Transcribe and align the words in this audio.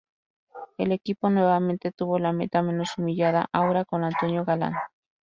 El 0.79 0.93
equipo 0.93 1.29
nuevamente 1.29 1.91
tuvo 1.91 2.17
la 2.17 2.33
meta 2.33 2.63
menos 2.63 2.97
humillada, 2.97 3.45
ahora 3.53 3.85
con 3.85 4.03
Antonio 4.03 4.43
Galán. 4.43 4.73